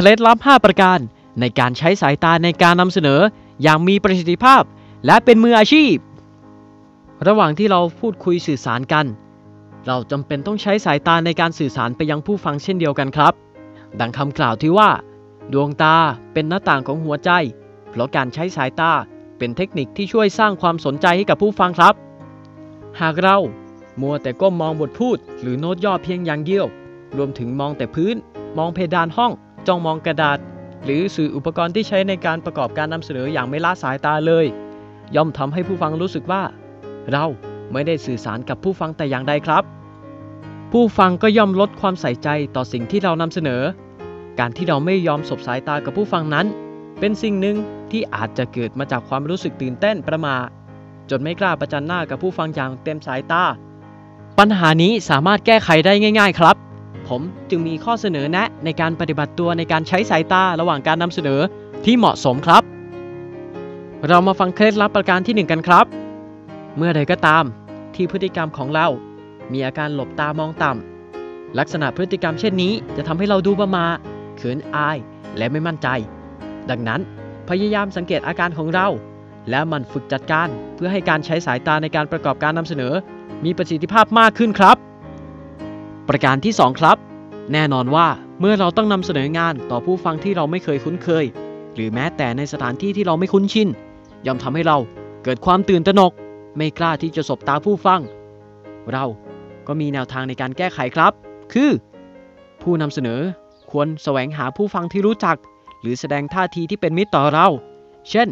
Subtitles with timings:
[0.00, 0.98] คล็ดลับ 5 ประการ
[1.40, 3.20] ในการใช้สายตาในการนำเสนอ
[3.62, 4.62] อย่างมีประสิทธิภาพ
[5.06, 5.94] และเป็นมืออาชีพ
[7.26, 9.06] ระหว่างที่เราพูดคุยสื่อสารกัน
[9.86, 13.32] เราจำเป็นต้องใช้สายตาในการสื่อสารไปยังผู้ฟังเช่นเดียวกันครับ
[14.00, 14.90] ดังคำกล่าวที่ว่า
[15.52, 15.96] ดวงตา
[16.32, 17.30] เป็นหน้าต่างของหัวใจ
[17.90, 18.92] เพราะการใช้สายตา
[19.38, 21.94] เป็นเทคนิคที่ช่วยสร้างความสนใจให้กับผู้ฟังครับ
[23.00, 23.36] หากเรา
[24.00, 26.66] มัวแต่ก้มมองบทพูด หรือโน้ตย่อเพียงอย่างเดียว
[27.16, 28.16] รวมถึงมองแต่พื้น
[28.58, 29.34] มองเพดานห้อง
[29.66, 30.38] จ้องมองกระดาษ
[30.84, 34.46] หรือสื่ออุปกรณ์ที่ใช้ในการประกอบการนำเสนออย่างไม่ละสายตาเลย
[35.16, 36.42] ย่อมทำให้ผู้ฟังรู้สึกว่า
[37.10, 37.24] เรา
[37.72, 39.62] ไม่ได้สื่อสารกับผู้ฟังแต่อย่างใดครับ
[40.72, 43.62] ผู้ฟังก็ย่อมลดความใส่ใจต่อสิ่งที่เรานำเสนอ
[44.38, 46.46] การที่เราไม่ยอมสบสายตากับผู้ฟังนั้น
[47.00, 47.56] เป็นสิ่งหนึ่ง
[47.90, 50.36] ที่อาจจะเกิดมาจากความรู้สึกตื่นเต้นประมา
[51.10, 53.44] จนไม่กล้าประจันหน้ากับผู้ฟังอย่างเต็มสายตา
[54.38, 56.56] ปัญหานี้สามารถแก้ไขได้ง่าย ๆ ครับ
[57.08, 61.40] ผมจึงมีข้อเสนอแนะในการปฏิบัติตัวในการใช้สายตาระหว่างการนำเสนอ
[61.84, 62.62] ที่เหมาะสมครับ
[64.08, 65.86] เรามาฟังเคล็ดลับประการที่ 1 กันครับ
[66.76, 67.44] เมื่อใดก็ตาม
[67.94, 68.86] ที่พฤติกรรมของเรา
[69.52, 73.84] มีอาการหลบตามองต่ำลักษณะพฤติกรรมเช่นนี้จะทำให้เราดูประมา
[74.36, 74.96] เขินอาย
[75.36, 75.88] และไม่มั่นใจ
[76.70, 77.00] ดังนั้น
[77.48, 78.86] พยายามสังเกตอาการของเรา
[79.50, 82.92] และมันฝึกจัดการเพื่อให้การใช้สายตาในการประกอบการนำเสนอ
[83.44, 84.76] มีประสิทธิภาพมากขึ้นครับ
[86.08, 86.96] ประการที่ 2 ครับ
[87.52, 88.06] แน่นอนว่า
[88.40, 91.24] เมื่อเราต้องนำเสนองานต่อผู้ฟังที่เราไม่เคยคุ้นเคย
[91.74, 93.68] หรือแม้แต่ในสถานที่ที่เราไม่คุ้นชิน
[94.26, 94.78] ย่อมทำให้เรา
[95.24, 96.12] เกิดความตื่นตระหนก
[96.56, 98.00] ไม่กล้าที่จะสบตาผู้ฟัง
[98.92, 99.04] เรา
[99.66, 101.12] ก็มีแนวทางในการแก้ไขครับ
[101.52, 101.70] คือ
[102.62, 103.20] ผู้นำเสนอ
[103.70, 105.36] ควรแสวงหาผู้ฟังที่รู้จัก
[105.80, 107.46] หรือแสดงท่าทีที่เป็นมิตรต่อเรา
[108.10, 108.28] เช่น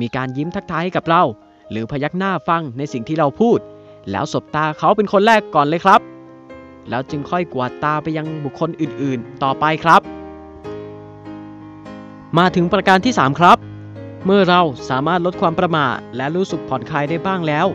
[0.00, 1.22] มีการยิ้มทักทายให้กับเรา
[1.70, 3.58] หรือพยักหน้าฟังในสิ่งที่เราพูด
[4.10, 6.00] แล้วสบตาเขาเป็นคนแรกก่อนเลยครับ
[6.90, 10.00] แล้วจึงค่อยกวาดตาไปยังบุคคลอื่นๆ ต่อไปครับ
[12.38, 13.58] มาถึงประการที่ 3 ครับ
[14.26, 17.66] เมื่อเราสามารถลดความประมาทและรู้สึกผ่อนคลายได้บ้างแล้ว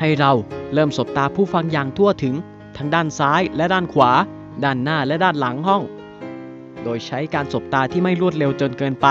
[0.00, 0.32] ให้เรา
[0.72, 2.34] เริ่มสบตาผู้ฟังอย่างทั่วถึง
[2.76, 4.10] ทั้งด้านซ้ายและด้านขวา
[4.64, 5.82] ด้านหน้าและด้านหลังห้อง
[6.84, 9.06] โดยใช้การสบตาที่ไม่รวดเร็วจนเกินไป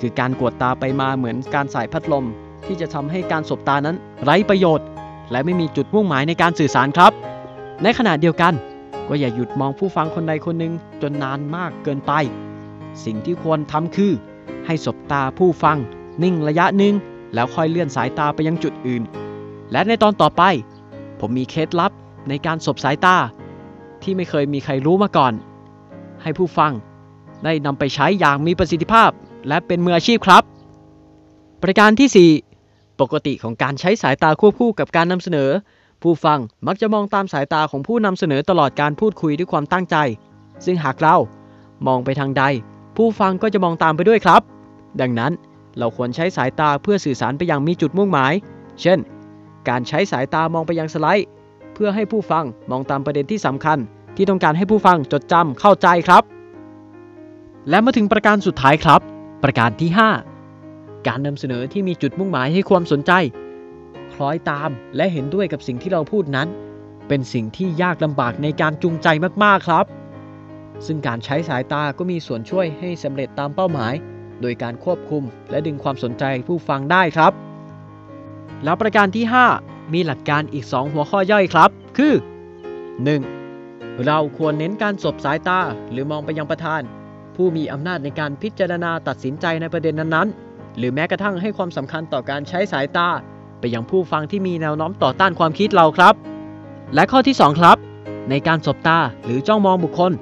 [0.00, 2.26] คือการกวดตาไปมาเหมือนการสายพัดลม
[2.66, 4.86] ที่จะทำให้การสบตานั้นไร้ประโยชน์
[5.30, 7.12] และไม่มีจุดมุ่งหมายในการสื่อสารครับ
[7.82, 8.54] ในขณะเดียวกัน
[9.08, 10.72] ก็อย่าหยุดมองผู้ฟังคนใดคนหนึ่ง
[11.02, 12.12] จนนานมากเกินไป
[13.04, 14.12] สิ่งที่ควรทำคือ
[14.66, 15.78] ให้สบตาผู้ฟัง
[16.22, 16.94] นิ่งระยะหนึ่ง
[17.34, 19.02] แล้วค่อยเลื่อนสายตาไปยังจุดอื่น
[19.72, 20.42] และในตอนต่อไป
[21.20, 21.92] ผมมีเคล็ดลับ
[22.28, 23.16] ในการสบสายตา
[24.02, 25.32] ที่ไม่เคยมีใครรู้มาก่อน
[26.22, 26.72] ให้ผู้ฟัง
[27.44, 29.10] ได้นำไปใช้อย่างมีประสิทธิภาพ
[29.48, 30.42] และเป็นมืออาชีพครับ
[31.62, 35.50] ประการที่ 4 ปกติของการใช้สายตาควบคู่กับการนำเสนอ
[36.02, 39.96] ผู้ฟังมักจะมองตามสายตาของผู้นำเสนอตลอดการพูดคุยด้วยความตั้งใจ
[40.64, 41.16] ซึ่งหากเรา
[41.86, 42.44] มองไปทางใด
[42.96, 44.42] ผู้ฟังก็จะมองตามไปด้วยครับ
[45.00, 45.32] ดังนั้น
[45.78, 48.32] เราควรใช้สายตาเพื่อสื่อสารไปอย่างมีจุดมุ่งหมาย
[48.80, 48.98] เช่น
[49.68, 51.26] การใช้สายตามองไปยังสไลด์
[51.74, 53.78] เพื่อให้ผู้ฟังมองตามประเด็นที่สำคัญ
[54.16, 56.22] ที่ต้องการให้ผู้ฟังจดจำเข้าใจครับ
[57.68, 59.00] และมาถึงประการสุดท้ายครับ
[59.44, 59.90] ประการที่
[60.48, 63.12] 5 การนำเสนอที่มีจุดมุ่งหมายให้ความสนใจ
[64.22, 66.48] ล้อยตาม และเห็นด้วยกับสิ่งที่เราพูดนั้น
[67.08, 69.08] เป็นสิ่งที่ยากลำบากในการจูงใจ
[69.44, 69.86] มากๆครับ
[70.86, 73.94] ซึ่งการใช้สายตาก็มีส่วนช่วยให้สำเร็จตามเป้าหมาย
[74.40, 77.32] โดยการควบคุมและดึงความสนใจผู้ฟังได้ครับ
[78.64, 79.24] แล้วประการที่
[79.58, 82.14] 5 มีหลักการอีก 2 หัวข้อย่อยครับ คือ
[82.88, 84.04] 1.
[84.06, 86.82] เราควรเน้นการสบสายตาหรือมองไปยังประธาน
[87.36, 93.08] ผู้มีอำนาจในการพิจารณาตัดสินใจในประเด็นนั้นๆหรือแม้กระทั่งให้ความสำคัญต่อการใช้สายตา
[93.62, 96.14] ไปยังผู้ฟังที่มีแนวโน้มต่อต้านความคิดเราครับ
[96.94, 97.76] และข้อที่ 2 ครับ
[98.30, 100.12] ในการสบตาหรือจ้องมองบุคคล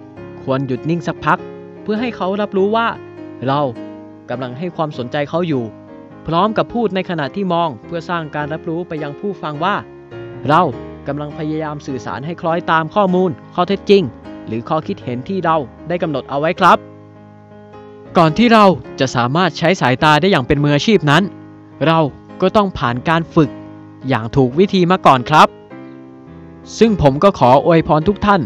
[0.42, 1.38] ควรหยุดนิ่งสักพัก
[1.82, 2.86] เพื่อให้เขารับรู้ว่า
[3.46, 3.60] เรา
[4.30, 5.64] กำลังให้ความสนใจเขาอยู่
[6.26, 9.74] พร้อมกับพูดในขณะที่มองเพื่อสร้างการรับรู้ไปยังผู้ฟังว่า
[10.48, 10.62] เรา
[11.06, 14.02] กำลังพยายามสื่อสารให้คล้อยตามข้อมูล ข้อเท็จจริง
[14.46, 15.56] หรือข้อคิดเห็นที่เรา
[15.88, 16.78] ได้กำหนดเอาไว้ครับ
[18.16, 18.64] ก่อนที่เรา
[19.00, 21.22] จะสามารถใช้สายตาได้อย่างเป็นมืออาชีพนั้น
[21.86, 21.98] เรา
[22.42, 23.50] ก็ต้องผ่านการฝึก
[24.08, 25.48] อย่างถูกวิธีมาก่อนครับ
[26.78, 28.40] ซึ่งผมก็ขออวยพรทุกท่าน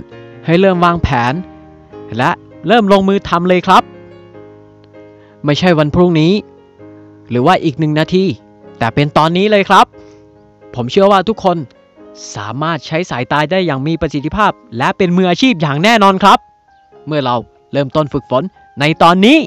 [0.44, 1.34] ให้เริ่มวางแผน
[2.16, 2.30] และ
[2.66, 3.82] เริ่มลงมือทำเลยครับ
[5.44, 6.32] ไม่ใช่วันพรุ่งนี้
[7.30, 8.24] หรือว่าอีกหนึ่งนาที
[8.78, 9.86] แต่เป็นตอนนี้เลยครับ
[10.74, 11.56] ผมเชื่อว่าทุกคน
[12.34, 16.38] สามารถใช้สายตายได้อย่างมีประสิทธิภาพ และเป็นมืออาชีพอย่างแน่นอนครับ
[17.06, 17.36] เมื่อเรา
[17.72, 18.42] เริ่มต้นฝึกฝน
[18.80, 19.38] ในตอนนี้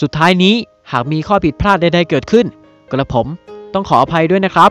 [0.00, 0.54] สุดท้ายนี้
[0.92, 2.46] หากมีข้อผิดพลาดใดๆเกิดขึ้น
[2.90, 3.26] กระผม
[3.74, 4.70] ต้องขออภัยด้วยนะครับ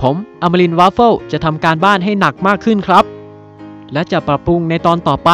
[0.00, 3.04] ผมอมรินวาฟเฟิลจะทำการบ้านให้หนักมากขึ้นครับ
[3.92, 5.30] และจะปรับปรุงในตอนต่อไป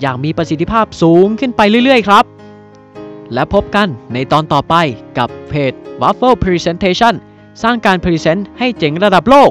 [0.00, 2.24] อย่างมีประสิทธิภาพสูงขึ้นไปเรื่อยๆ ครับ
[3.32, 4.74] และพบกันในตอนต่อไป
[5.18, 7.14] กับเพจ Waffle Presentation
[7.62, 9.50] สร้างการพรีเซนต์ให้เจ๋งระดับโลก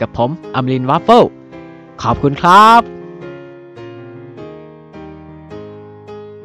[0.00, 1.24] กับผมอมรินวาฟเฟิล
[2.02, 3.01] ขอบคุณครับ